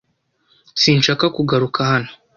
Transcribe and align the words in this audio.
Sinshaka 0.81 1.25
kugaruka 1.35 1.79
hano. 1.91 2.09